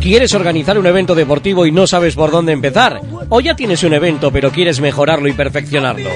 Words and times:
¿Quieres 0.00 0.32
organizar 0.32 0.78
un 0.78 0.86
evento 0.86 1.14
deportivo 1.16 1.66
y 1.66 1.72
no 1.72 1.86
sabes 1.86 2.14
por 2.14 2.30
dónde 2.30 2.52
empezar? 2.52 3.00
¿O 3.28 3.40
ya 3.40 3.56
tienes 3.56 3.82
un 3.82 3.94
evento 3.94 4.30
pero 4.30 4.52
quieres 4.52 4.80
mejorarlo 4.80 5.28
y 5.28 5.32
perfeccionarlo? 5.32 6.08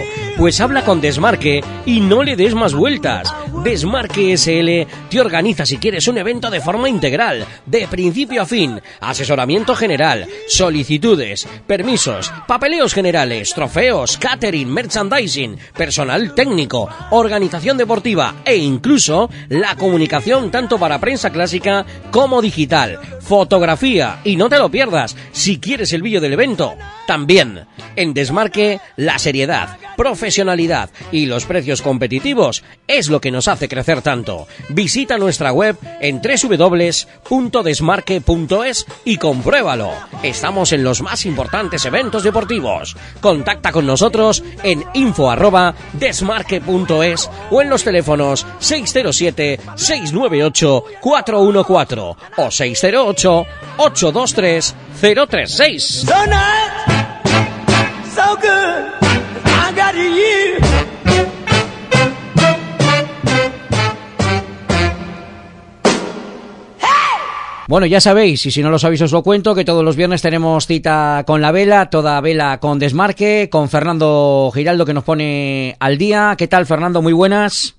Pues 0.42 0.60
habla 0.60 0.84
con 0.84 1.00
Desmarque 1.00 1.62
y 1.86 2.00
no 2.00 2.24
le 2.24 2.34
des 2.34 2.52
más 2.56 2.74
vueltas. 2.74 3.32
Desmarque 3.62 4.36
SL 4.36 4.90
te 5.08 5.20
organiza 5.20 5.64
si 5.64 5.76
quieres 5.76 6.08
un 6.08 6.18
evento 6.18 6.50
de 6.50 6.60
forma 6.60 6.88
integral, 6.88 7.46
de 7.64 7.86
principio 7.86 8.42
a 8.42 8.44
fin, 8.44 8.82
asesoramiento 9.00 9.76
general, 9.76 10.26
solicitudes, 10.48 11.46
permisos, 11.68 12.32
papeleos 12.48 12.92
generales, 12.92 13.54
trofeos, 13.54 14.18
catering, 14.18 14.68
merchandising, 14.68 15.58
personal 15.76 16.34
técnico, 16.34 16.88
organización 17.10 17.76
deportiva 17.76 18.42
e 18.44 18.56
incluso 18.56 19.30
la 19.48 19.76
comunicación 19.76 20.50
tanto 20.50 20.76
para 20.76 20.98
prensa 20.98 21.30
clásica 21.30 21.86
como 22.10 22.42
digital, 22.42 22.98
fotografía 23.20 24.18
y 24.24 24.34
no 24.34 24.48
te 24.48 24.58
lo 24.58 24.72
pierdas 24.72 25.14
si 25.30 25.60
quieres 25.60 25.92
el 25.92 26.02
vídeo 26.02 26.20
del 26.20 26.32
evento. 26.32 26.74
También 27.06 27.66
en 27.96 28.14
Desmarque 28.14 28.80
la 28.96 29.18
seriedad, 29.18 29.76
profesionalidad 29.96 30.88
y 31.10 31.26
los 31.26 31.44
precios 31.44 31.82
competitivos 31.82 32.64
es 32.86 33.08
lo 33.08 33.20
que 33.20 33.30
nos 33.30 33.48
hace 33.48 33.68
crecer 33.68 34.00
tanto. 34.02 34.46
Visita 34.68 35.18
nuestra 35.18 35.52
web 35.52 35.76
en 36.00 36.22
www.desmarque.es 36.22 38.86
y 39.04 39.18
compruébalo. 39.18 39.92
Estamos 40.22 40.72
en 40.72 40.84
los 40.84 41.02
más 41.02 41.26
importantes 41.26 41.84
eventos 41.84 42.22
deportivos. 42.22 42.96
Contacta 43.20 43.72
con 43.72 43.84
nosotros 43.86 44.44
en 44.62 44.84
info@desmarque.es 44.94 47.30
o 47.50 47.62
en 47.62 47.68
los 47.68 47.82
teléfonos 47.84 48.46
607 48.58 49.60
698 49.76 50.84
414 51.00 52.16
o 52.36 52.50
608 52.50 53.46
823 53.78 54.74
036. 55.00 56.04
So 58.14 58.36
good. 58.36 58.82
I 59.44 59.72
got 59.74 59.94
you. 59.94 60.82
Bueno, 67.68 67.86
ya 67.86 68.02
sabéis, 68.02 68.44
y 68.44 68.50
si 68.50 68.62
no 68.62 68.68
lo 68.68 68.78
sabéis 68.78 69.00
os 69.00 69.12
lo 69.12 69.22
cuento, 69.22 69.54
que 69.54 69.64
todos 69.64 69.82
los 69.82 69.96
viernes 69.96 70.20
tenemos 70.20 70.66
cita 70.66 71.24
con 71.26 71.40
la 71.40 71.52
vela, 71.52 71.88
toda 71.88 72.20
vela 72.20 72.60
con 72.60 72.78
desmarque, 72.78 73.48
con 73.50 73.70
Fernando 73.70 74.50
Giraldo 74.52 74.84
que 74.84 74.92
nos 74.92 75.04
pone 75.04 75.76
al 75.80 75.96
día. 75.96 76.34
¿Qué 76.36 76.48
tal, 76.48 76.66
Fernando? 76.66 77.00
Muy 77.00 77.14
buenas. 77.14 77.74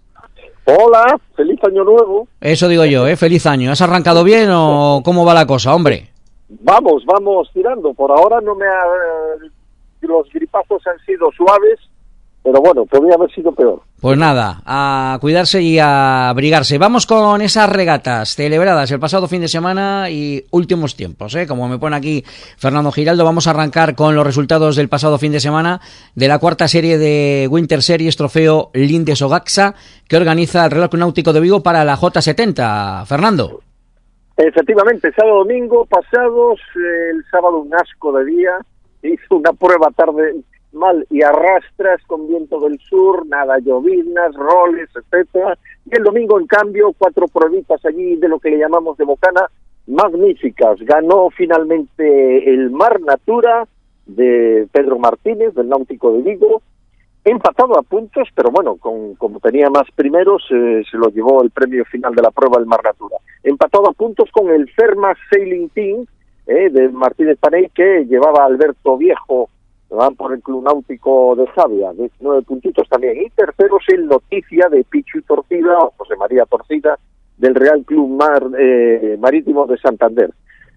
Hola, 0.66 1.20
feliz 1.36 1.60
año 1.64 1.84
nuevo. 1.84 2.28
Eso 2.42 2.68
digo 2.70 2.86
yo, 2.86 3.06
¿eh? 3.06 3.16
Feliz 3.18 3.46
año. 3.46 3.72
¿Has 3.72 3.82
arrancado 3.82 4.24
bien 4.24 4.50
o 4.52 5.02
cómo 5.06 5.26
va 5.26 5.36
la 5.36 5.46
cosa, 5.46 5.76
hombre? 5.76 6.10
Vamos, 6.62 7.04
vamos 7.06 7.50
tirando. 7.54 7.94
Por 7.94 8.10
ahora 8.10 8.40
no 8.42 8.56
me 8.56 8.66
ha... 8.66 9.52
Los 10.08 10.30
gripazos 10.32 10.86
han 10.88 11.00
sido 11.06 11.32
suaves, 11.32 11.80
pero 12.44 12.60
bueno, 12.62 12.86
podría 12.86 13.16
haber 13.16 13.32
sido 13.32 13.54
peor. 13.54 13.82
Pues 14.02 14.18
nada, 14.18 14.62
a 14.66 15.18
cuidarse 15.22 15.62
y 15.62 15.80
a 15.80 16.30
abrigarse. 16.30 16.78
Vamos 16.78 17.08
con 17.08 17.42
esas 17.42 17.70
regatas 17.70 18.36
celebradas 18.36 18.92
el 18.92 19.00
pasado 19.00 19.30
fin 19.30 19.40
de 19.40 19.48
semana 19.48 20.10
y 20.10 20.44
últimos 20.52 20.98
tiempos, 20.98 21.34
¿eh? 21.36 21.48
Como 21.48 21.70
me 21.70 21.80
pone 21.80 21.96
aquí 21.96 22.22
Fernando 22.58 22.92
Giraldo, 22.92 23.24
vamos 23.24 23.48
a 23.48 23.52
arrancar 23.52 23.96
con 23.96 24.14
los 24.14 24.26
resultados 24.26 24.76
del 24.76 24.90
pasado 24.90 25.18
fin 25.18 25.32
de 25.32 25.40
semana 25.40 25.80
de 26.16 26.28
la 26.28 26.40
cuarta 26.40 26.68
serie 26.68 26.98
de 26.98 27.48
Winter 27.50 27.82
Series 27.82 28.18
Trofeo 28.18 28.72
Lindes 28.74 29.22
Ogaxa 29.22 29.74
que 30.10 30.18
organiza 30.18 30.66
el 30.66 30.72
Club 30.72 30.96
Náutico 30.98 31.32
de 31.32 31.40
Vigo 31.40 31.64
para 31.64 31.86
la 31.86 31.96
J70. 31.96 33.06
Fernando. 33.06 33.62
Efectivamente, 34.36 35.14
sábado 35.16 35.38
domingo 35.38 35.86
pasados, 35.86 36.60
el 36.76 37.24
sábado 37.30 37.60
un 37.60 37.74
asco 37.74 38.12
de 38.18 38.26
día, 38.26 38.52
hizo 39.08 39.36
una 39.36 39.54
prueba 39.54 39.90
tarde 39.92 40.36
mal 40.74 41.06
y 41.10 41.22
arrastras 41.22 42.02
con 42.08 42.28
viento 42.28 42.60
del 42.60 42.80
sur, 42.80 43.26
nada 43.28 43.60
llovinas, 43.60 44.34
roles, 44.34 44.90
etcétera. 44.96 45.58
Y 45.86 45.96
el 45.96 46.04
domingo, 46.04 46.40
en 46.40 46.48
cambio, 46.48 46.94
cuatro 46.98 47.28
pruebitas 47.28 47.86
allí 47.86 48.16
de 48.16 48.28
lo 48.28 48.40
que 48.40 48.50
le 48.50 48.58
llamamos 48.58 48.98
de 48.98 49.06
Bocana, 49.06 49.50
magníficas. 49.88 50.80
Ganó 50.80 51.30
finalmente 51.30 52.50
el 52.52 52.72
Mar 52.72 53.00
Natura 53.02 53.68
de 54.06 54.68
Pedro 54.72 54.98
Martínez, 54.98 55.54
del 55.54 55.70
Náutico 55.70 56.12
de 56.14 56.22
Vigo, 56.24 56.62
empatado 57.24 57.78
a 57.78 57.84
puntos, 57.84 58.28
pero 58.36 58.50
bueno, 58.52 58.76
con, 58.78 59.16
como 59.16 59.40
tenía 59.40 59.70
más 59.70 59.90
primeros, 59.96 60.44
eh, 60.52 60.84
se 60.90 60.98
lo 60.98 61.08
llevó 61.10 61.42
el 61.44 61.52
premio 61.52 61.86
final 61.86 62.14
de 62.16 62.22
la 62.22 62.32
prueba 62.32 62.60
el 62.60 62.66
Mar 62.66 62.82
Natura. 62.84 63.18
Empatado 63.44 63.90
a 63.90 63.94
puntos 63.94 64.30
con 64.32 64.50
el 64.50 64.70
Ferma 64.72 65.14
Sailing 65.30 65.70
Team 65.70 66.06
eh, 66.48 66.70
de 66.70 66.90
Martínez 66.90 67.38
Paney, 67.40 67.70
que 67.70 68.06
llevaba 68.06 68.46
Alberto 68.46 68.98
Viejo 68.98 69.50
van 69.90 70.16
por 70.16 70.34
el 70.34 70.42
Club 70.42 70.64
Náutico 70.64 71.36
de 71.36 71.46
Javia, 71.48 71.92
nueve 72.20 72.42
puntitos 72.42 72.90
también. 72.90 73.22
Y 73.22 73.30
terceros 73.30 73.84
en 73.90 74.08
noticia 74.08 74.68
de 74.70 74.84
Pichu 74.84 75.22
Torcida, 75.22 75.78
o 75.78 75.94
José 75.98 76.16
María 76.16 76.46
Torcida, 76.46 76.98
del 77.38 77.56
Real 77.56 77.84
Club 77.86 78.10
Mar, 78.10 78.44
eh, 78.58 79.18
Marítimo 79.20 79.68
de 79.68 79.78
Santander. 79.78 80.32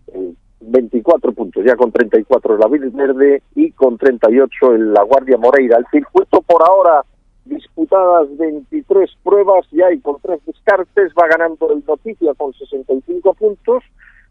Eh, 0.09 0.33
24 0.61 1.33
puntos, 1.33 1.65
ya 1.65 1.77
con 1.77 1.93
34 1.93 2.57
la 2.57 2.67
Verde 2.67 3.43
y 3.55 3.71
con 3.73 3.99
38 3.99 4.75
en 4.75 4.93
la 4.93 5.03
Guardia 5.03 5.37
Moreira. 5.37 5.79
El 5.79 5.87
circuito 5.93 6.43
por 6.43 6.63
ahora 6.63 7.05
disputadas 7.45 8.37
23 8.37 9.11
pruebas 9.23 9.67
ya 9.71 9.93
y 9.93 10.01
con 10.01 10.17
tres 10.21 10.41
descartes 10.45 11.13
va 11.13 11.29
ganando 11.29 11.73
el 11.73 11.85
Noticia 11.87 12.35
con 12.35 12.53
65 12.53 13.35
puntos. 13.35 13.85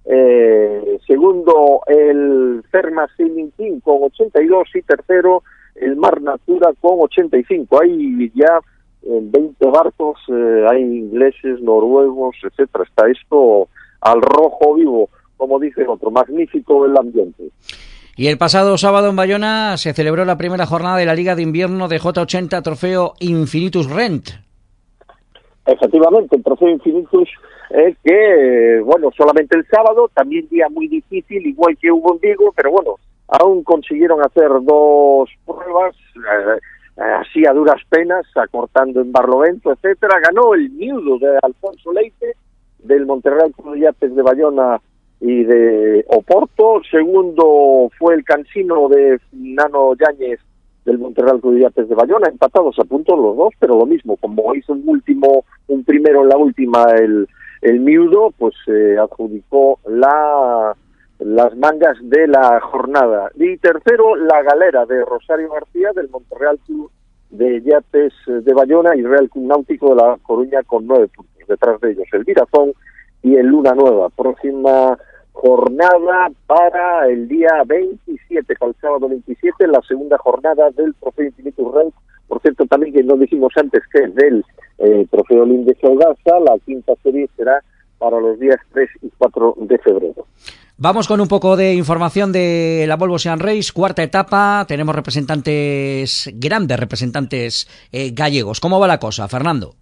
Eh, 0.07 0.99
segundo 1.07 1.81
el 1.87 2.63
Ferma 2.69 3.07
Sailing 3.17 3.51
Team 3.51 3.79
con 3.79 4.03
82 4.03 4.69
y 4.75 4.81
tercero 4.83 5.41
el 5.75 5.95
Mar 5.95 6.21
Natura 6.21 6.71
con 6.79 6.99
85. 6.99 7.81
Hay 7.81 8.31
ya 8.35 8.59
en 9.03 9.31
20 9.31 9.65
barcos, 9.67 10.19
eh, 10.29 10.65
hay 10.69 10.81
ingleses, 10.81 11.61
noruegos, 11.61 12.35
etcétera. 12.43 12.83
Está 12.83 13.09
esto 13.09 13.67
al 14.01 14.21
rojo 14.21 14.75
vivo, 14.75 15.09
como 15.37 15.59
dice 15.59 15.81
el 15.81 15.89
otro, 15.89 16.11
magnífico 16.11 16.85
el 16.85 16.97
ambiente. 16.97 17.49
Y 18.17 18.27
el 18.27 18.37
pasado 18.37 18.77
sábado 18.77 19.09
en 19.09 19.15
Bayona 19.15 19.75
se 19.77 19.93
celebró 19.93 20.23
la 20.23 20.37
primera 20.37 20.65
jornada 20.65 20.97
de 20.97 21.05
la 21.05 21.15
Liga 21.15 21.35
de 21.35 21.41
Invierno 21.41 21.87
de 21.87 21.99
J80 21.99 22.63
Trofeo 22.63 23.13
Infinitus 23.19 23.89
Rent. 23.89 24.29
Efectivamente, 25.65 26.37
el 26.37 26.43
Trofeo 26.43 26.69
Infinitus 26.69 27.29
es 27.69 27.97
que, 28.03 28.81
bueno, 28.83 29.09
solamente 29.15 29.57
el 29.57 29.65
sábado, 29.67 30.09
también 30.13 30.47
día 30.49 30.67
muy 30.69 30.87
difícil, 30.87 31.45
igual 31.45 31.77
que 31.77 31.91
hubo 31.91 32.13
en 32.13 32.19
Vigo, 32.19 32.53
pero 32.55 32.71
bueno, 32.71 32.95
aún 33.27 33.63
consiguieron 33.63 34.21
hacer 34.21 34.49
dos 34.63 35.29
pruebas, 35.45 35.95
eh, 36.15 37.01
así 37.01 37.45
a 37.45 37.53
duras 37.53 37.81
penas, 37.89 38.25
acortando 38.35 39.01
en 39.01 39.11
Barlovento, 39.11 39.71
etcétera. 39.71 40.19
Ganó 40.23 40.53
el 40.53 40.75
Niudo 40.77 41.17
de 41.19 41.37
Alfonso 41.41 41.91
Leite, 41.91 42.35
del 42.79 43.05
Monterrey 43.05 43.51
Club 43.51 43.75
Yates 43.75 44.15
de 44.15 44.21
Bayona 44.21 44.79
y 45.19 45.43
de 45.43 46.05
Oporto. 46.07 46.81
Segundo 46.89 47.89
fue 47.97 48.15
el 48.15 48.23
Cansino 48.23 48.87
de 48.89 49.19
Nano 49.31 49.95
Yáñez 49.95 50.39
del 50.85 50.99
Monterrey 50.99 51.39
Club 51.41 51.57
Yates 51.57 51.89
de 51.89 51.95
Bayona, 51.95 52.29
empatados 52.29 52.77
a 52.79 52.83
puntos 52.83 53.17
los 53.17 53.35
dos, 53.35 53.53
pero 53.59 53.77
lo 53.77 53.87
mismo, 53.87 54.17
como 54.17 54.53
hizo 54.53 54.73
un 54.73 54.83
último, 54.85 55.43
un 55.67 55.83
primero 55.83 56.21
en 56.21 56.29
la 56.29 56.37
última 56.37 56.85
el 56.91 57.27
el 57.61 57.79
Miudo 57.79 58.31
pues 58.37 58.55
eh, 58.67 58.97
adjudicó 58.99 59.79
la 59.87 60.75
las 61.19 61.55
mangas 61.55 61.97
de 62.01 62.27
la 62.27 62.59
jornada. 62.59 63.31
Y 63.35 63.57
tercero, 63.57 64.15
la 64.15 64.41
galera 64.43 64.85
de 64.85 65.03
Rosario 65.05 65.49
García 65.51 65.91
del 65.95 66.09
Monterreal 66.09 66.59
Club 66.65 66.91
de 67.29 67.61
Yates 67.61 68.13
de 68.27 68.53
Bayona 68.53 68.95
y 68.95 69.03
Real 69.03 69.29
Club 69.29 69.47
Náutico 69.47 69.89
de 69.89 69.95
La 69.95 70.17
Coruña 70.21 70.63
con 70.63 70.85
nueve 70.85 71.07
puntos. 71.07 71.35
Detrás 71.47 71.79
de 71.79 71.91
ellos 71.91 72.07
el 72.11 72.23
Virazón 72.23 72.73
y 73.21 73.35
el 73.35 73.47
Luna 73.47 73.73
Nueva. 73.73 74.09
Próxima 74.09 74.97
jornada 75.31 76.31
para 76.47 77.07
el 77.07 77.27
día 77.27 77.63
27, 77.65 78.55
para 78.55 78.69
el 78.69 78.77
sábado 78.81 79.09
27, 79.09 79.67
la 79.67 79.81
segunda 79.81 80.17
jornada 80.17 80.71
del 80.71 80.95
Trofeo 80.95 81.25
Infinito. 81.25 81.71
Por 82.27 82.41
cierto, 82.41 82.65
también 82.65 82.93
que 82.93 83.03
no 83.03 83.15
dijimos 83.17 83.53
antes 83.57 83.83
que 83.91 84.07
del 84.07 84.43
eh, 84.85 85.07
Trofeo 85.09 85.45
Linde 85.45 85.75
Solgaza, 85.81 86.39
la 86.39 86.57
quinta 86.65 86.93
serie 87.03 87.29
será 87.35 87.61
para 87.97 88.19
los 88.19 88.39
días 88.39 88.57
3 88.73 88.89
y 89.01 89.09
4 89.17 89.55
de 89.61 89.77
febrero. 89.79 90.25
Vamos 90.77 91.07
con 91.07 91.21
un 91.21 91.27
poco 91.27 91.55
de 91.55 91.73
información 91.73 92.33
de 92.33 92.83
la 92.87 92.97
Volvo 92.97 93.17
Sean 93.17 93.39
Race, 93.39 93.71
cuarta 93.73 94.03
etapa, 94.03 94.65
tenemos 94.67 94.93
representantes, 94.93 96.29
grandes 96.35 96.77
representantes 96.77 97.87
eh, 97.93 98.11
gallegos. 98.13 98.59
¿Cómo 98.59 98.79
va 98.79 98.87
la 98.87 98.99
cosa, 98.99 99.27
Fernando? 99.29 99.75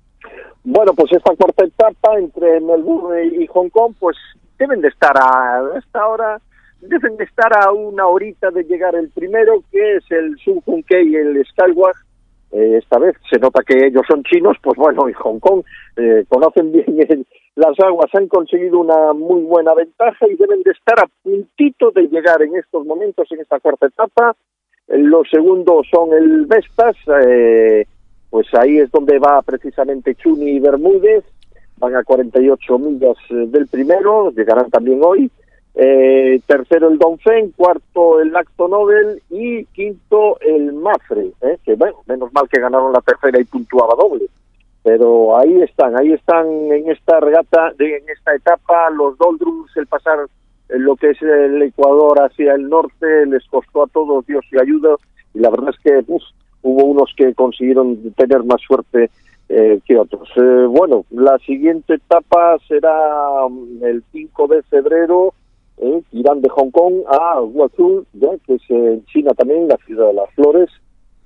Bueno, 0.63 0.93
pues 0.93 1.11
esta 1.11 1.35
cuarta 1.35 1.65
etapa 1.65 2.17
entre 2.19 2.61
Melbourne 2.61 3.25
y 3.25 3.47
Hong 3.47 3.69
Kong, 3.69 3.95
pues 3.99 4.15
deben 4.59 4.81
de 4.81 4.89
estar 4.89 5.17
a 5.17 5.79
esta 5.79 6.07
hora, 6.07 6.39
deben 6.79 7.17
de 7.17 7.23
estar 7.23 7.51
a 7.57 7.71
una 7.71 8.05
horita 8.05 8.51
de 8.51 8.63
llegar 8.63 8.95
el 8.95 9.09
primero, 9.09 9.63
que 9.71 9.95
es 9.95 10.03
el 10.11 10.37
Sun 10.43 10.61
y 10.89 11.15
el 11.15 11.43
Skyward, 11.47 11.97
eh, 12.53 12.77
esta 12.77 12.99
vez 12.99 13.15
se 13.31 13.39
nota 13.39 13.63
que 13.63 13.87
ellos 13.87 14.03
son 14.07 14.23
chinos, 14.23 14.57
pues 14.61 14.77
bueno, 14.77 15.09
y 15.09 15.13
Hong 15.13 15.39
Kong 15.39 15.63
eh, 15.97 16.23
conocen 16.29 16.71
bien 16.71 16.85
las 17.55 17.79
aguas, 17.79 18.09
han 18.13 18.27
conseguido 18.27 18.79
una 18.79 19.13
muy 19.13 19.41
buena 19.41 19.73
ventaja 19.73 20.27
y 20.29 20.35
deben 20.35 20.61
de 20.61 20.71
estar 20.71 20.99
a 20.99 21.09
puntito 21.23 21.89
de 21.91 22.03
llegar 22.03 22.43
en 22.43 22.55
estos 22.55 22.85
momentos 22.85 23.27
en 23.31 23.39
esta 23.39 23.59
cuarta 23.59 23.87
etapa. 23.87 24.35
Los 24.87 25.27
segundos 25.31 25.87
son 25.91 26.13
el 26.13 26.45
Vestas, 26.45 26.95
eh, 27.25 27.85
pues 28.29 28.47
ahí 28.53 28.77
es 28.77 28.91
donde 28.91 29.17
va 29.17 29.41
precisamente 29.41 30.13
Chuni 30.13 30.51
y 30.51 30.59
Bermúdez, 30.59 31.23
van 31.77 31.95
a 31.95 32.03
48 32.03 32.77
millas 32.77 33.17
del 33.29 33.67
primero, 33.67 34.31
llegarán 34.31 34.69
también 34.69 35.01
hoy. 35.03 35.31
Eh, 35.75 36.39
tercero 36.45 36.89
el 36.89 36.99
Donfen, 36.99 37.51
cuarto 37.51 38.19
el 38.19 38.35
Acto 38.35 38.67
Nobel 38.67 39.21
y 39.31 39.65
quinto 39.65 40.39
el 40.41 40.71
Mafre, 40.73 41.31
¿eh? 41.41 41.57
que 41.65 41.73
bueno, 41.75 41.97
menos 42.05 42.31
mal 42.31 42.47
que 42.47 42.61
ganaron 42.61 42.93
la 42.93 43.01
tercera 43.01 43.39
y 43.39 43.43
puntuaba 43.45 43.95
doble. 43.95 44.27
Pero 44.83 45.37
ahí 45.37 45.61
están, 45.61 45.97
ahí 45.97 46.13
están 46.13 46.47
en 46.47 46.91
esta 46.91 47.19
regata, 47.19 47.71
de, 47.77 47.97
en 47.97 48.09
esta 48.09 48.35
etapa, 48.35 48.89
los 48.91 49.17
Doldrums, 49.17 49.75
el 49.77 49.87
pasar 49.87 50.19
en 50.69 50.83
lo 50.83 50.95
que 50.95 51.11
es 51.11 51.21
el 51.21 51.61
Ecuador 51.61 52.21
hacia 52.21 52.53
el 52.53 52.69
norte, 52.69 53.25
les 53.25 53.45
costó 53.47 53.83
a 53.83 53.87
todos 53.87 54.25
Dios 54.27 54.45
y 54.51 54.59
ayuda, 54.59 54.95
y 55.33 55.39
la 55.39 55.49
verdad 55.49 55.69
es 55.69 55.79
que 55.79 56.03
hubo 56.61 56.83
unos 56.85 57.13
que 57.17 57.33
consiguieron 57.33 58.13
tener 58.13 58.43
más 58.43 58.61
suerte 58.61 59.09
eh, 59.49 59.79
que 59.85 59.97
otros. 59.97 60.29
Eh, 60.35 60.65
bueno, 60.67 61.05
la 61.11 61.37
siguiente 61.39 61.95
etapa 61.95 62.57
será 62.67 63.47
mm, 63.49 63.83
el 63.83 64.03
5 64.11 64.47
de 64.47 64.63
febrero, 64.63 65.33
eh, 65.83 66.01
irán 66.11 66.41
de 66.41 66.49
Hong 66.49 66.71
Kong 66.71 67.03
a 67.07 67.39
Guangzhou, 67.39 68.05
que 68.45 68.55
es 68.55 68.61
en 68.69 69.05
China 69.05 69.33
también, 69.33 69.67
la 69.67 69.77
ciudad 69.85 70.07
de 70.07 70.13
las 70.13 70.29
flores. 70.31 70.69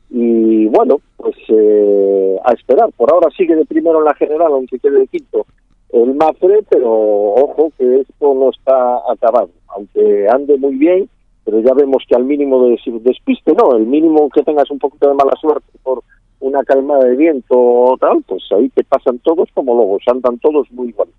Y 0.10 0.68
bueno, 0.68 1.00
pues 1.18 1.36
eh, 1.50 2.38
a 2.44 2.54
esperar. 2.54 2.90
Por 2.96 3.12
ahora 3.12 3.30
sigue 3.36 3.56
de 3.56 3.66
primero 3.66 4.00
en 4.00 4.06
la 4.06 4.14
general, 4.16 4.52
aunque 4.54 4.80
quede 4.80 5.00
de 5.00 5.08
quinto 5.08 5.46
el 5.90 6.16
Mafre, 6.16 6.64
pero 6.70 6.92
ojo 6.92 7.72
que 7.78 8.02
esto 8.02 8.34
no 8.34 8.50
está 8.50 8.98
acabado. 9.10 9.50
Aunque 9.70 10.28
ande 10.30 10.58
muy 10.58 10.76
bien, 10.76 11.10
pero 11.46 11.60
ya 11.60 11.74
vemos 11.74 12.04
que 12.08 12.16
al 12.16 12.26
mínimo 12.26 12.64
de 12.66 12.78
despiste, 13.02 13.54
no, 13.54 13.76
el 13.76 13.86
mínimo 13.86 14.30
que 14.30 14.44
tengas 14.44 14.70
un 14.70 14.80
poquito 14.80 15.08
de 15.08 15.14
mala 15.14 15.34
suerte 15.40 15.72
por 15.84 16.04
una 16.40 16.64
calma 16.64 17.00
de 17.00 17.16
viento 17.16 17.58
o 17.58 17.98
tal, 17.98 18.24
pues 18.28 18.44
ahí 18.52 18.70
te 18.70 18.84
pasan 18.84 19.20
todos 19.20 19.50
como 19.54 19.76
lobos, 19.76 20.04
andan 20.08 20.38
todos 20.40 20.70
muy 20.72 20.90
iguales. 20.90 21.14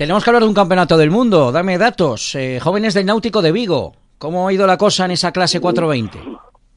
Tenemos 0.00 0.24
que 0.24 0.30
hablar 0.30 0.44
de 0.44 0.48
un 0.48 0.54
campeonato 0.54 0.96
del 0.96 1.10
mundo. 1.10 1.52
Dame 1.52 1.76
datos. 1.76 2.34
Eh, 2.34 2.58
jóvenes 2.58 2.94
del 2.94 3.04
Náutico 3.04 3.42
de 3.42 3.52
Vigo. 3.52 3.92
¿Cómo 4.16 4.48
ha 4.48 4.52
ido 4.54 4.66
la 4.66 4.78
cosa 4.78 5.04
en 5.04 5.10
esa 5.10 5.30
clase 5.30 5.60
420? 5.60 6.18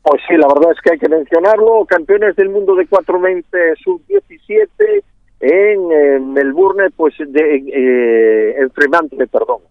Pues 0.01 0.21
sí, 0.27 0.35
la 0.35 0.45
verdad 0.53 0.73
es 0.73 0.81
que 0.81 0.91
hay 0.91 0.99
que 0.99 1.07
mencionarlo. 1.07 1.85
Campeones 1.85 2.35
del 2.35 2.49
mundo 2.49 2.75
de 2.75 2.85
420 2.85 3.75
sub-17 3.81 5.03
en 5.39 6.33
Melbourne, 6.33 6.89
pues 6.97 7.13
de, 7.17 7.63
eh, 7.65 8.55
en 8.59 8.69
Fremantle, 8.71 9.25
perdón, 9.27 9.61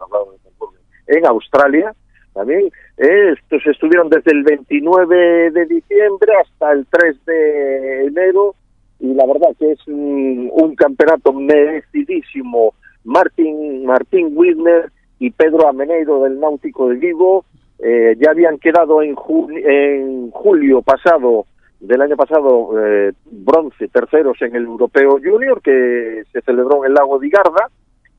en 1.08 1.26
Australia 1.26 1.92
también. 2.32 2.70
Estos 2.96 3.66
estuvieron 3.66 4.08
desde 4.08 4.32
el 4.32 4.44
29 4.44 5.50
de 5.50 5.66
diciembre 5.66 6.32
hasta 6.42 6.72
el 6.72 6.86
3 6.86 7.26
de 7.26 8.06
enero 8.06 8.54
y 8.98 9.12
la 9.12 9.26
verdad 9.26 9.50
que 9.58 9.72
es 9.72 9.86
un, 9.88 10.48
un 10.54 10.74
campeonato 10.74 11.34
merecidísimo 11.34 12.72
Martín, 13.04 13.84
Martín 13.86 14.32
Widner 14.34 14.90
y 15.18 15.30
Pedro 15.30 15.68
Ameneiro 15.68 16.22
del 16.22 16.40
Náutico 16.40 16.88
de 16.88 16.96
Vigo. 16.96 17.44
Eh, 17.78 18.16
ya 18.18 18.30
habían 18.30 18.58
quedado 18.58 19.02
en, 19.02 19.14
julio 19.14 20.82
pasado, 20.82 21.46
del 21.80 22.00
año 22.00 22.16
pasado, 22.16 22.70
eh, 22.78 23.12
bronce, 23.24 23.88
terceros 23.88 24.40
en 24.42 24.54
el 24.54 24.64
Europeo 24.64 25.18
Junior, 25.22 25.60
que 25.60 26.22
se 26.32 26.40
celebró 26.42 26.84
en 26.84 26.90
el 26.90 26.94
lago 26.94 27.18
de 27.18 27.28
Garda, 27.28 27.68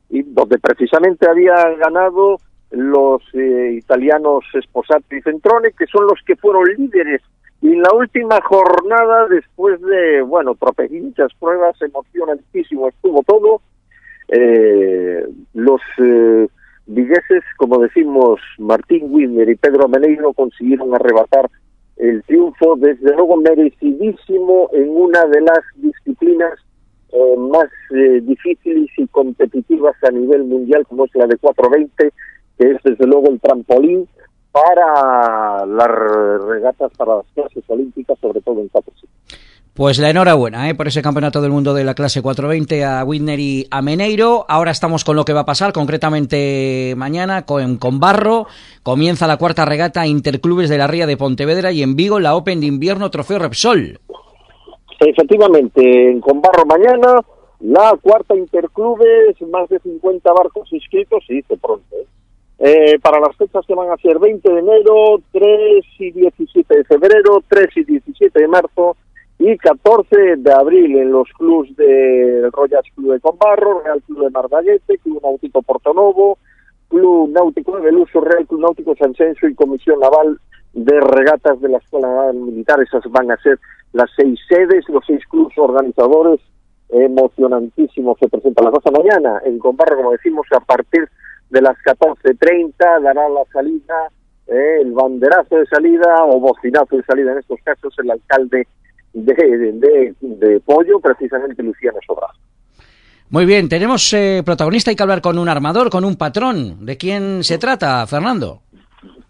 y 0.09 0.24
donde 0.24 0.59
precisamente 0.59 1.29
habían 1.29 1.77
ganado 1.77 2.38
los 2.71 3.21
eh, 3.33 3.75
italianos 3.77 4.44
Esposati 4.53 5.18
y 5.18 5.21
Centrone, 5.21 5.71
que 5.77 5.86
son 5.88 6.07
los 6.07 6.19
que 6.25 6.36
fueron 6.36 6.65
líderes. 6.77 7.21
Y 7.62 7.71
en 7.71 7.81
la 7.81 7.94
última 7.94 8.41
jornada, 8.41 9.27
después 9.27 9.79
de, 9.81 10.21
bueno, 10.21 10.56
tropecitas 10.56 11.31
pruebas, 11.39 11.81
emocionantísimo 11.81 12.89
estuvo 12.89 13.24
todo, 13.24 13.62
eh, 14.29 15.25
los 15.53 15.81
eh, 15.97 16.47
como 17.57 17.79
decimos, 17.79 18.39
Martín 18.57 19.07
Wimmer 19.09 19.49
y 19.49 19.55
Pedro 19.55 19.85
Ameneiro 19.85 20.33
consiguieron 20.33 20.93
arrebatar 20.93 21.49
el 21.97 22.23
triunfo, 22.23 22.75
desde 22.75 23.15
luego 23.15 23.37
merecidísimo 23.37 24.69
en 24.73 24.89
una 24.89 25.25
de 25.25 25.41
las 25.41 25.59
disciplinas 25.75 26.59
eh, 27.11 27.37
más 27.37 27.69
eh, 27.91 28.21
difíciles 28.21 28.89
y 28.97 29.07
competitivas 29.07 29.95
a 30.03 30.11
nivel 30.11 30.43
mundial, 30.43 30.85
como 30.87 31.05
es 31.05 31.15
la 31.15 31.27
de 31.27 31.37
420, 31.37 32.11
que 32.57 32.71
es 32.71 32.77
desde 32.83 33.05
luego 33.05 33.29
el 33.29 33.39
trampolín 33.39 34.07
para 34.51 35.65
las 35.65 35.87
regatas, 36.47 36.91
para 36.97 37.17
las 37.17 37.25
clases 37.33 37.63
olímpicas, 37.67 38.17
sobre 38.19 38.41
todo 38.41 38.61
en 38.61 38.67
400. 38.67 39.09
Pues 39.75 39.97
la 39.97 40.11
enhorabuena 40.11 40.69
¿eh? 40.69 40.75
por 40.75 40.87
ese 40.87 41.01
campeonato 41.01 41.41
del 41.41 41.49
mundo 41.49 41.73
de 41.73 41.83
la 41.83 41.95
clase 41.95 42.21
420 42.21 42.85
a 42.85 43.03
Whitner 43.03 43.39
y 43.39 43.65
a 43.71 43.81
Meneiro. 43.81 44.45
Ahora 44.47 44.69
estamos 44.69 45.03
con 45.03 45.15
lo 45.15 45.25
que 45.25 45.33
va 45.33 45.39
a 45.39 45.45
pasar, 45.47 45.73
concretamente 45.73 46.93
mañana 46.95 47.47
con, 47.47 47.77
con 47.77 47.99
Barro. 47.99 48.45
Comienza 48.83 49.25
la 49.25 49.37
cuarta 49.37 49.65
regata 49.65 50.05
Interclubes 50.05 50.69
de 50.69 50.77
la 50.77 50.85
Ría 50.85 51.07
de 51.07 51.17
Pontevedra 51.17 51.71
y 51.71 51.81
en 51.81 51.95
Vigo 51.95 52.19
la 52.19 52.35
Open 52.35 52.59
de 52.59 52.67
Invierno 52.67 53.09
Trofeo 53.09 53.39
Repsol. 53.39 53.99
Efectivamente, 54.99 56.11
en 56.11 56.21
Conbarro 56.21 56.67
mañana 56.67 57.21
la 57.61 57.97
cuarta 57.99 58.35
Interclubes, 58.35 59.41
más 59.49 59.69
de 59.69 59.79
50 59.79 60.33
barcos 60.33 60.71
inscritos, 60.71 61.23
se 61.25 61.33
dice 61.33 61.57
pronto. 61.57 61.95
¿eh? 61.95 62.05
Eh, 62.59 62.99
para 62.99 63.19
las 63.19 63.35
fechas 63.35 63.65
que 63.65 63.73
van 63.73 63.89
a 63.89 63.97
ser 63.97 64.19
20 64.19 64.53
de 64.53 64.59
enero, 64.59 65.19
3 65.31 65.83
y 65.97 66.11
17 66.11 66.77
de 66.77 66.83
febrero, 66.83 67.43
3 67.49 67.69
y 67.77 67.83
17 67.85 68.39
de 68.39 68.47
marzo 68.47 68.95
y 69.45 69.57
14 69.57 70.37
de 70.37 70.53
abril 70.53 70.95
en 70.95 71.11
los 71.11 71.27
clubs 71.37 71.75
de 71.75 72.49
Royal 72.53 72.81
Club 72.95 73.11
de 73.11 73.19
Combarro, 73.19 73.81
Real 73.81 74.01
Club 74.03 74.23
de 74.23 74.29
Mardaguete, 74.29 74.97
Club 74.99 75.21
Náutico 75.21 75.61
Portonovo, 75.61 76.37
Club 76.87 77.29
Náutico 77.29 77.75
de 77.75 77.81
Beluso, 77.81 78.21
Real 78.21 78.47
Club 78.47 78.61
Náutico 78.61 78.95
Sancenso 78.95 79.45
y 79.45 79.53
Comisión 79.53 79.99
Naval 79.99 80.39
de 80.71 80.97
Regatas 80.97 81.59
de 81.59 81.67
la 81.67 81.79
Escuela 81.79 82.07
Naval 82.07 82.35
Militar. 82.35 82.81
Esas 82.81 83.03
van 83.11 83.31
a 83.31 83.37
ser 83.37 83.59
las 83.91 84.09
seis 84.15 84.39
sedes, 84.47 84.87
los 84.87 85.03
seis 85.05 85.19
clubes 85.27 85.57
organizadores 85.57 86.39
emocionantísimos 86.87 88.17
se 88.19 88.29
presenta 88.29 88.63
la 88.63 88.71
cosa 88.71 88.91
mañana 88.91 89.41
en 89.43 89.59
Combarro, 89.59 89.97
como 89.97 90.11
decimos, 90.13 90.47
a 90.55 90.61
partir 90.61 91.09
de 91.49 91.61
las 91.61 91.75
14.30 91.79 93.01
dará 93.01 93.27
la 93.27 93.43
salida, 93.51 94.07
eh, 94.47 94.77
el 94.79 94.93
banderazo 94.93 95.57
de 95.57 95.65
salida 95.65 96.23
o 96.23 96.39
bocinazo 96.39 96.95
de 96.95 97.03
salida 97.03 97.33
en 97.33 97.39
estos 97.39 97.59
casos 97.65 97.93
el 98.00 98.09
alcalde 98.09 98.67
de, 99.13 100.13
de, 100.20 100.60
Pollo, 100.62 101.00
precisamente 101.00 101.62
Luciano 101.63 102.00
Sobra. 102.05 102.27
Muy 103.29 103.46
bien, 103.46 103.70
tenemos 103.70 104.13
eh, 104.13 104.41
protagonista, 104.46 104.91
hay 104.91 104.96
que 104.96 105.03
hablar 105.03 105.22
con 105.22 105.39
un 105.39 105.50
armador, 105.50 105.89
con 105.89 106.05
un 106.05 106.15
patrón. 106.15 106.86
¿De 106.86 106.98
quién 106.98 107.43
se 107.43 107.58
trata, 107.58 108.05
Fernando? 108.05 108.62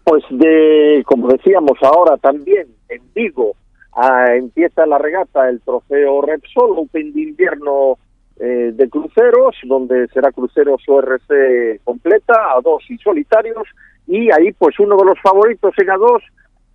Pues 0.04 0.22
de, 0.30 1.02
como 1.06 1.28
decíamos 1.28 1.78
ahora 1.82 2.16
también, 2.18 2.66
en 2.88 3.02
Vigo 3.14 3.56
ah, 3.96 4.34
empieza 4.36 4.84
la 4.86 4.98
regata, 4.98 5.48
el 5.48 5.60
trofeo 5.62 6.20
Repsol, 6.20 6.78
Open 6.78 7.12
de 7.12 7.22
invierno 7.22 7.98
eh, 8.38 8.72
de 8.74 8.88
cruceros, 8.90 9.56
donde 9.64 10.08
será 10.08 10.32
cruceros 10.32 10.82
ORC 10.86 11.82
completa, 11.84 12.34
a 12.34 12.60
dos 12.62 12.82
y 12.90 12.98
solitarios, 12.98 13.66
y 14.06 14.30
ahí 14.30 14.52
pues 14.52 14.78
uno 14.78 14.96
de 14.96 15.04
los 15.04 15.20
favoritos 15.22 15.72
en 15.78 15.90
a 15.90 15.96
dos 15.96 16.22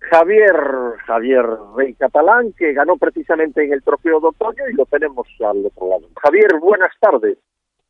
Javier, 0.00 0.56
Javier 1.06 1.46
Rey 1.76 1.94
Catalán, 1.94 2.52
que 2.56 2.72
ganó 2.72 2.96
precisamente 2.96 3.64
en 3.64 3.72
el 3.72 3.82
trofeo 3.82 4.20
de 4.20 4.28
otoño 4.28 4.68
y 4.68 4.74
lo 4.74 4.86
tenemos 4.86 5.28
al 5.40 5.64
otro 5.66 5.88
lado. 5.88 6.08
Javier, 6.22 6.58
buenas 6.60 6.92
tardes. 6.98 7.38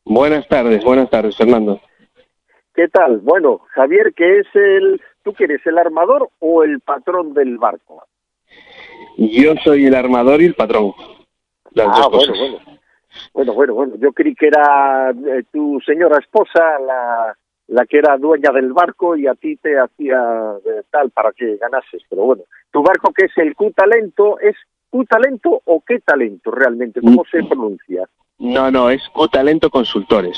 Buenas 0.05 0.47
tardes, 0.49 0.85
buenas 0.85 1.09
tardes, 1.09 1.37
Fernando. 1.37 1.81
¿Qué 2.75 2.88
tal? 2.88 3.19
Bueno, 3.19 3.61
Javier, 3.75 4.12
¿qué 4.14 4.40
es 4.40 4.47
el, 4.55 5.00
tú 5.23 5.33
quieres 5.33 5.64
el 5.67 5.79
armador 5.79 6.31
o 6.40 6.64
el 6.64 6.81
patrón 6.81 7.33
del 7.33 7.59
barco? 7.59 8.05
Yo 9.17 9.55
soy 9.62 9.87
el 9.87 9.95
armador 9.95 10.40
y 10.43 10.47
el 10.47 10.55
patrón. 10.55 10.93
ah, 11.79 12.09
bueno, 12.11 12.33
bueno. 12.37 12.59
Bueno, 13.33 13.55
bueno, 13.55 13.75
bueno. 13.75 13.95
Yo 13.99 14.12
creí 14.12 14.35
que 14.35 14.49
era 14.49 15.11
eh, 15.11 15.45
tu 15.52 15.81
señora 15.81 16.19
esposa 16.19 16.79
la, 16.79 17.37
la 17.71 17.87
que 17.87 17.99
era 17.99 18.17
dueña 18.19 18.50
del 18.50 18.73
barco 18.73 19.17
y 19.17 19.27
a 19.27 19.35
ti 19.35 19.57
te 19.57 19.79
hacía 19.79 20.57
tal 20.91 21.11
para 21.11 21.33
que 21.33 21.57
ganases. 21.57 22.03
Pero 22.09 22.25
bueno, 22.25 22.43
tu 22.73 22.83
barco 22.83 23.12
que 23.12 23.27
es 23.27 23.33
el 23.37 23.55
Q-Talento, 23.55 24.39
¿es 24.41 24.57
Q-Talento 24.91 25.62
o 25.65 25.83
qué 25.87 26.00
talento 26.00 26.50
realmente? 26.50 27.00
¿Cómo 27.00 27.25
se 27.31 27.45
pronuncia? 27.45 28.09
No, 28.39 28.71
no, 28.71 28.91
es 28.91 29.09
Q-Talento 29.11 29.71
Consultores. 29.71 30.37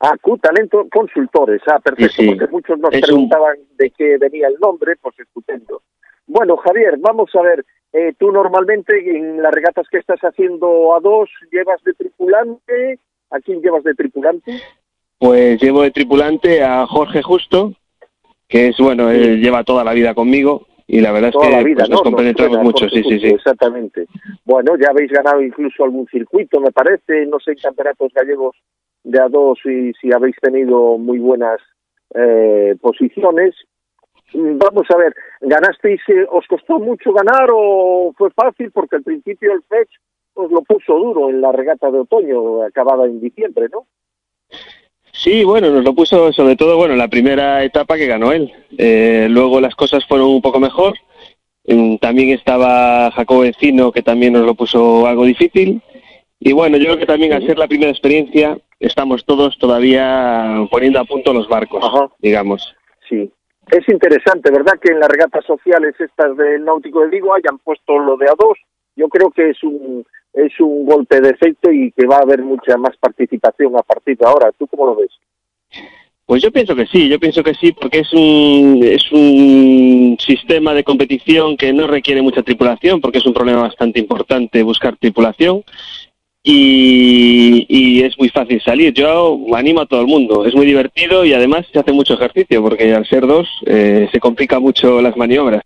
Ah, 0.00 0.16
Q-Talento 0.20 0.88
Consultores. 0.90 1.62
Ah, 1.68 1.78
perfecto, 1.78 2.22
porque 2.26 2.46
muchos 2.48 2.78
nos 2.80 2.90
preguntaban 2.90 3.58
de 3.76 3.90
qué 3.90 4.18
venía 4.18 4.48
el 4.48 4.56
nombre, 4.60 4.96
pues 5.00 5.18
estupendo. 5.20 5.82
Bueno, 6.26 6.56
Javier, 6.56 6.96
vamos 6.98 7.30
a 7.36 7.42
ver, 7.42 7.64
eh, 7.92 8.12
tú 8.18 8.32
normalmente 8.32 9.16
en 9.16 9.40
las 9.40 9.52
regatas 9.52 9.86
que 9.88 9.98
estás 9.98 10.20
haciendo 10.20 10.96
a 10.96 11.00
dos, 11.00 11.30
¿llevas 11.52 11.82
de 11.84 11.92
tripulante? 11.94 12.98
¿A 13.30 13.38
quién 13.38 13.60
llevas 13.60 13.84
de 13.84 13.94
tripulante? 13.94 14.60
Pues 15.20 15.60
llevo 15.60 15.82
de 15.82 15.90
tripulante 15.90 16.62
a 16.62 16.86
Jorge 16.86 17.22
Justo, 17.22 17.74
que 18.48 18.68
es, 18.68 18.78
bueno, 18.78 19.10
él 19.10 19.42
lleva 19.42 19.64
toda 19.64 19.84
la 19.84 19.92
vida 19.92 20.14
conmigo 20.14 20.66
y 20.86 21.02
la 21.02 21.12
verdad 21.12 21.30
Toda 21.30 21.44
es 21.44 21.50
que 21.50 21.56
la 21.56 21.62
vida, 21.62 21.76
pues, 21.80 21.90
¿no? 21.90 21.96
nos 21.96 22.02
compenetramos 22.02 22.62
mucho, 22.62 22.88
sí, 22.88 23.02
sí, 23.02 23.20
sí. 23.20 23.26
Exactamente. 23.26 24.06
Bueno, 24.46 24.72
ya 24.80 24.88
habéis 24.88 25.12
ganado 25.12 25.42
incluso 25.42 25.84
algún 25.84 26.06
circuito, 26.06 26.58
me 26.58 26.72
parece, 26.72 27.26
no 27.26 27.38
sé, 27.38 27.54
campeonatos 27.54 28.10
gallegos 28.14 28.56
de 29.04 29.18
A2 29.18 29.58
y 29.66 29.92
si 30.00 30.10
habéis 30.10 30.36
tenido 30.40 30.96
muy 30.96 31.18
buenas 31.18 31.60
eh, 32.14 32.74
posiciones. 32.80 33.54
Mm, 34.32 34.56
Vamos 34.56 34.86
a 34.88 34.96
ver, 34.96 35.14
¿ganasteis, 35.42 36.00
eh, 36.08 36.26
os 36.30 36.46
costó 36.46 36.78
mucho 36.78 37.12
ganar 37.12 37.50
o 37.52 38.14
fue 38.16 38.30
fácil? 38.30 38.70
Porque 38.70 38.96
al 38.96 39.02
principio 39.02 39.52
el 39.52 39.62
Fetch 39.64 39.90
os 40.32 40.50
lo 40.50 40.62
puso 40.62 40.94
duro 40.94 41.28
en 41.28 41.42
la 41.42 41.52
regata 41.52 41.90
de 41.90 41.98
otoño 41.98 42.62
acabada 42.62 43.04
en 43.04 43.20
diciembre, 43.20 43.68
¿no? 43.70 43.86
Sí, 45.22 45.44
bueno, 45.44 45.68
nos 45.70 45.84
lo 45.84 45.94
puso 45.94 46.32
sobre 46.32 46.56
todo, 46.56 46.78
bueno, 46.78 46.96
la 46.96 47.08
primera 47.08 47.62
etapa 47.62 47.98
que 47.98 48.06
ganó 48.06 48.32
él. 48.32 48.50
Eh, 48.78 49.26
luego 49.28 49.60
las 49.60 49.74
cosas 49.74 50.02
fueron 50.06 50.28
un 50.28 50.40
poco 50.40 50.58
mejor. 50.60 50.94
Mm, 51.66 51.96
También 51.96 52.30
estaba 52.30 53.10
Jacobo 53.10 53.44
Encino, 53.44 53.92
que 53.92 54.02
también 54.02 54.32
nos 54.32 54.46
lo 54.46 54.54
puso 54.54 55.06
algo 55.06 55.26
difícil. 55.26 55.82
Y 56.38 56.52
bueno, 56.54 56.78
yo 56.78 56.84
creo 56.86 56.98
que 56.98 57.04
también 57.04 57.34
al 57.34 57.44
ser 57.46 57.58
la 57.58 57.68
primera 57.68 57.90
experiencia, 57.90 58.56
estamos 58.78 59.26
todos 59.26 59.58
todavía 59.58 60.66
poniendo 60.70 60.98
a 60.98 61.04
punto 61.04 61.34
los 61.34 61.48
barcos, 61.48 61.84
Ajá. 61.84 62.08
digamos. 62.20 62.74
Sí. 63.06 63.30
Es 63.70 63.86
interesante, 63.90 64.50
¿verdad? 64.50 64.80
Que 64.80 64.90
en 64.90 65.00
las 65.00 65.10
regatas 65.10 65.44
sociales 65.44 65.94
estas 65.98 66.34
del 66.38 66.64
Náutico 66.64 67.02
de 67.02 67.08
Vigo 67.08 67.34
hayan 67.34 67.58
puesto 67.58 67.98
lo 67.98 68.16
de 68.16 68.26
A2. 68.26 68.54
Yo 68.96 69.08
creo 69.08 69.30
que 69.30 69.50
es 69.50 69.62
un 69.62 70.04
es 70.32 70.52
un 70.60 70.86
golpe 70.86 71.20
de 71.20 71.30
efecto 71.30 71.72
y 71.72 71.90
que 71.92 72.06
va 72.06 72.18
a 72.18 72.22
haber 72.22 72.42
mucha 72.42 72.76
más 72.76 72.96
participación 72.98 73.76
a 73.76 73.82
partir 73.82 74.16
de 74.16 74.26
ahora. 74.26 74.52
¿Tú 74.56 74.66
cómo 74.66 74.86
lo 74.86 74.96
ves? 74.96 75.10
Pues 76.30 76.42
yo 76.42 76.52
pienso 76.52 76.76
que 76.76 76.86
sí, 76.86 77.08
yo 77.08 77.18
pienso 77.18 77.42
que 77.42 77.54
sí, 77.54 77.72
porque 77.72 78.00
es 78.00 78.12
un, 78.12 78.80
es 78.84 79.10
un 79.10 80.16
sistema 80.20 80.72
de 80.74 80.84
competición 80.84 81.56
que 81.56 81.72
no 81.72 81.88
requiere 81.88 82.22
mucha 82.22 82.44
tripulación, 82.44 83.00
porque 83.00 83.18
es 83.18 83.26
un 83.26 83.34
problema 83.34 83.62
bastante 83.62 83.98
importante 83.98 84.62
buscar 84.62 84.96
tripulación 84.96 85.64
y, 86.44 87.66
y 87.68 88.04
es 88.04 88.16
muy 88.16 88.28
fácil 88.28 88.62
salir. 88.62 88.94
Yo 88.94 89.40
animo 89.56 89.80
a 89.80 89.86
todo 89.86 90.02
el 90.02 90.06
mundo, 90.06 90.46
es 90.46 90.54
muy 90.54 90.66
divertido 90.66 91.24
y 91.24 91.32
además 91.32 91.66
se 91.72 91.80
hace 91.80 91.92
mucho 91.92 92.14
ejercicio, 92.14 92.62
porque 92.62 92.94
al 92.94 93.06
ser 93.06 93.26
dos 93.26 93.48
eh, 93.66 94.08
se 94.12 94.20
complica 94.20 94.60
mucho 94.60 95.02
las 95.02 95.16
maniobras. 95.16 95.64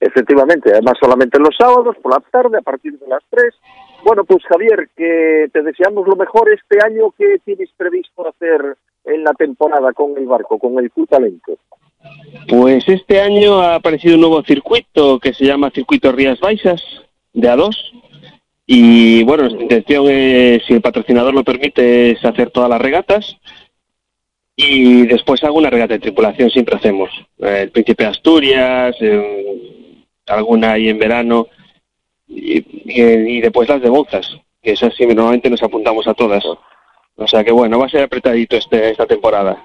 Efectivamente, 0.00 0.70
además 0.72 0.94
solamente 0.98 1.38
los 1.38 1.54
sábados 1.56 1.94
por 2.02 2.12
la 2.12 2.20
tarde 2.30 2.58
a 2.58 2.62
partir 2.62 2.98
de 2.98 3.06
las 3.06 3.22
3. 3.28 3.54
Bueno, 4.02 4.24
pues 4.24 4.42
Javier, 4.44 4.88
que 4.96 5.50
te 5.52 5.62
deseamos 5.62 6.08
lo 6.08 6.16
mejor 6.16 6.50
este 6.50 6.78
año 6.84 7.10
que 7.18 7.38
tienes 7.44 7.68
previsto 7.76 8.26
hacer 8.26 8.76
en 9.04 9.24
la 9.24 9.32
temporada 9.34 9.92
con 9.92 10.16
el 10.16 10.26
barco, 10.26 10.58
con 10.58 10.78
el 10.78 10.90
Talento. 11.08 11.58
Pues 12.48 12.88
este 12.88 13.20
año 13.20 13.60
ha 13.60 13.74
aparecido 13.74 14.14
un 14.14 14.22
nuevo 14.22 14.42
circuito 14.42 15.18
que 15.18 15.34
se 15.34 15.44
llama 15.44 15.70
Circuito 15.70 16.12
Rías 16.12 16.40
Baixas 16.40 16.82
de 17.34 17.48
A2 17.48 17.76
y 18.66 19.22
bueno, 19.24 19.42
nuestra 19.42 19.62
intención 19.62 20.08
es, 20.08 20.64
si 20.64 20.74
el 20.74 20.80
patrocinador 20.80 21.34
lo 21.34 21.44
permite, 21.44 22.12
es 22.12 22.24
hacer 22.24 22.50
todas 22.50 22.70
las 22.70 22.80
regatas 22.80 23.36
y 24.56 25.06
después 25.06 25.42
alguna 25.42 25.70
regata 25.70 25.94
de 25.94 26.00
tripulación 26.00 26.50
siempre 26.50 26.76
hacemos. 26.76 27.10
Eh, 27.38 27.62
el 27.62 27.70
Príncipe 27.70 28.04
de 28.04 28.10
Asturias, 28.10 28.96
eh, 29.00 29.79
alguna 30.30 30.72
ahí 30.72 30.88
en 30.88 30.98
verano 30.98 31.46
y, 32.28 32.58
y- 32.58 33.38
y 33.38 33.40
después 33.40 33.68
las 33.68 33.80
de 33.82 33.88
Bouzas, 33.90 34.36
que 34.62 34.72
esas 34.72 34.94
sí 34.94 35.06
normalmente 35.06 35.50
nos 35.50 35.62
apuntamos 35.62 36.06
a 36.06 36.14
todas. 36.14 36.44
O 37.16 37.26
sea 37.26 37.44
que 37.44 37.52
bueno, 37.52 37.78
va 37.78 37.86
a 37.86 37.90
ser 37.90 38.02
apretadito 38.04 38.56
este, 38.56 38.90
esta 38.90 39.06
temporada. 39.06 39.62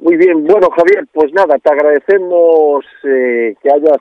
Muy 0.00 0.16
bien, 0.16 0.44
bueno 0.44 0.68
Javier, 0.70 1.06
pues 1.12 1.32
nada, 1.32 1.56
te 1.58 1.70
agradecemos 1.72 2.84
eh, 3.04 3.54
que 3.62 3.68
hayas 3.72 3.98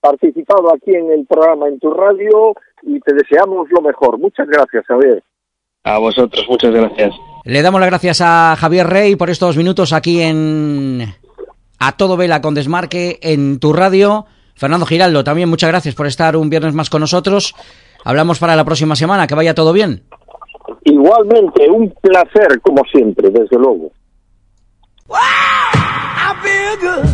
participado 0.00 0.72
aquí 0.74 0.94
en 0.94 1.10
el 1.12 1.26
programa 1.26 1.68
en 1.68 1.78
tu 1.78 1.90
radio 1.92 2.54
y 2.82 2.98
te 3.00 3.14
deseamos 3.14 3.68
lo 3.70 3.80
mejor. 3.80 4.18
Muchas 4.18 4.46
gracias, 4.48 4.84
Javier. 4.86 5.22
A 5.84 5.98
vosotros, 5.98 6.44
muchas 6.48 6.72
gracias. 6.72 7.14
Le 7.44 7.62
damos 7.62 7.80
las 7.80 7.90
gracias 7.90 8.20
a 8.20 8.56
Javier 8.58 8.88
Rey 8.88 9.14
por 9.16 9.30
estos 9.30 9.56
minutos 9.56 9.92
aquí 9.92 10.20
en 10.20 11.02
A 11.78 11.96
Todo 11.96 12.16
Vela 12.16 12.40
con 12.40 12.54
Desmarque 12.54 13.18
en 13.22 13.60
tu 13.60 13.72
radio. 13.72 14.26
Fernando 14.56 14.86
Giraldo, 14.86 15.22
también 15.22 15.48
muchas 15.48 15.68
gracias 15.68 15.94
por 15.94 16.06
estar 16.06 16.36
un 16.36 16.48
viernes 16.48 16.74
más 16.74 16.90
con 16.90 17.00
nosotros. 17.00 17.54
Hablamos 18.04 18.38
para 18.38 18.56
la 18.56 18.64
próxima 18.64 18.96
semana, 18.96 19.26
que 19.26 19.34
vaya 19.34 19.54
todo 19.54 19.72
bien. 19.72 20.02
Igualmente, 20.84 21.68
un 21.70 21.92
placer 22.00 22.60
como 22.62 22.82
siempre, 22.90 23.30
desde 23.30 23.58
luego. 23.58 23.92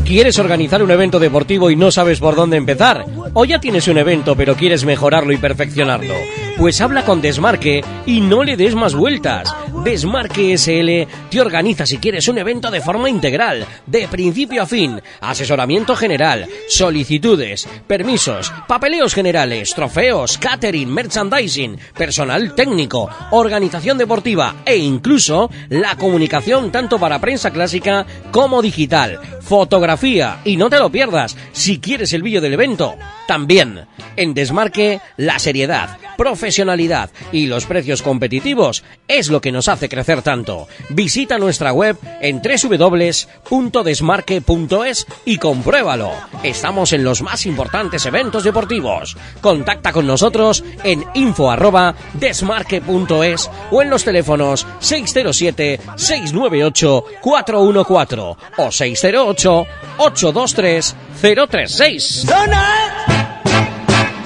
¿Quieres 0.04 0.38
organizar 0.38 0.82
un 0.82 0.90
evento 0.90 1.18
deportivo 1.18 1.70
y 1.70 1.76
no 1.76 1.90
sabes 1.90 2.20
por 2.20 2.34
dónde 2.34 2.56
empezar? 2.56 3.06
¿O 3.34 3.44
ya 3.44 3.61
tienes 3.61 3.88
un 3.88 3.99
evento 3.99 4.37
pero 4.37 4.54
quieres 4.54 4.84
mejorarlo 4.84 5.32
y 5.32 5.38
perfeccionarlo? 5.38 6.14
Pues 6.58 6.80
habla 6.80 7.04
con 7.04 7.22
Desmarque 7.22 7.82
y 8.06 8.20
no 8.20 8.44
le 8.44 8.56
des 8.56 8.75
más 8.75 8.94
vueltas. 8.94 9.54
Desmarque 9.85 10.57
SL 10.57 11.09
te 11.29 11.41
organiza 11.41 11.87
si 11.87 11.99
quieres 11.99 12.29
un 12.29 12.39
evento 12.39 12.71
de 12.71 12.81
forma 12.81 13.11
integral, 13.11 13.67
de 13.87 14.07
principio 14.07 14.62
a 14.62 14.67
fin, 14.67 15.03
asesoramiento 15.21 15.97
general, 15.97 16.47
solicitudes, 16.69 17.69
permisos, 17.89 18.53
papeleos 18.69 19.12
generales, 19.12 19.75
trofeos, 19.75 20.39
catering, 20.39 20.89
merchandising, 20.89 21.79
personal 21.97 22.55
técnico, 22.55 23.11
organización 23.33 23.99
deportiva 23.99 24.62
e 24.65 24.77
incluso 24.77 25.51
la 25.69 25.97
comunicación 25.97 26.71
tanto 26.71 27.01
para 27.01 27.21
prensa 27.21 27.51
clásica 27.51 28.07
como 28.31 28.62
digital, 28.62 29.19
fotografía 29.41 30.43
y 30.45 30.57
no 30.57 30.71
te 30.71 30.79
lo 30.79 30.91
pierdas 30.91 31.37
si 31.51 31.81
quieres 31.81 32.12
el 32.12 32.23
vídeo 32.23 32.41
del 32.41 32.55
evento. 32.55 32.95
También 33.27 33.87
en 34.17 34.35
Desmarque 34.35 35.01
la 35.17 35.39
seriedad, 35.39 35.99
profesionalidad 36.16 37.11
y 37.33 37.47
los 37.47 37.66
precios 37.66 38.00
competitivos 38.02 38.85
es 39.09 39.28
lo 39.28 39.40
que 39.40 39.50
nos 39.52 39.69
hace 39.69 39.88
crecer 39.88 40.23
tanto. 40.23 40.69
Visita 40.90 41.38
nuestra 41.38 41.73
web 41.73 41.97
en 42.21 42.42
www.desmarque.es 42.42 45.07
y 45.25 45.38
compruébalo. 45.38 46.12
Estamos 46.42 46.92
en 46.92 47.04
los 47.04 47.23
más 47.23 47.47
importantes 47.47 48.04
eventos 48.07 48.42
deportivos. 48.45 49.16
Contacta 49.40 49.92
con 49.92 50.07
nosotros 50.07 50.62
en 50.85 51.04
info@desmarque.es 51.14 53.50
o 53.71 53.83
en 53.83 53.90
los 53.90 54.04
teléfonos 54.04 54.66
607 54.81 55.81
698 55.97 57.04
414 57.21 58.37
o 58.57 58.71
608 58.71 59.66
823 59.99 60.97
036. 61.21 62.26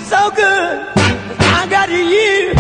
So. 0.09 0.96
I 1.89 1.89
got 1.89 2.11
you. 2.11 2.56